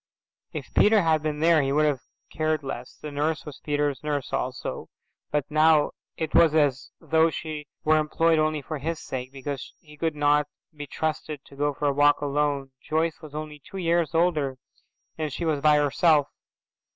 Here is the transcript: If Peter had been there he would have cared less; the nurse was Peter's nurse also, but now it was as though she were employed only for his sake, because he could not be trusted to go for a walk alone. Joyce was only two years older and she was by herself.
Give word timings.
If 0.51 0.73
Peter 0.73 1.03
had 1.03 1.21
been 1.21 1.41
there 1.41 1.61
he 1.61 1.71
would 1.71 1.85
have 1.85 1.99
cared 2.31 2.63
less; 2.63 2.95
the 2.97 3.11
nurse 3.11 3.45
was 3.45 3.59
Peter's 3.59 4.03
nurse 4.03 4.33
also, 4.33 4.87
but 5.29 5.45
now 5.51 5.91
it 6.17 6.33
was 6.33 6.55
as 6.55 6.89
though 6.99 7.29
she 7.29 7.67
were 7.83 7.99
employed 7.99 8.39
only 8.39 8.63
for 8.63 8.79
his 8.79 8.99
sake, 8.99 9.31
because 9.31 9.75
he 9.77 9.95
could 9.97 10.15
not 10.15 10.47
be 10.75 10.87
trusted 10.87 11.45
to 11.45 11.55
go 11.55 11.75
for 11.75 11.85
a 11.85 11.93
walk 11.93 12.19
alone. 12.19 12.71
Joyce 12.81 13.21
was 13.21 13.35
only 13.35 13.59
two 13.63 13.77
years 13.77 14.15
older 14.15 14.57
and 15.19 15.31
she 15.31 15.45
was 15.45 15.61
by 15.61 15.77
herself. 15.77 16.27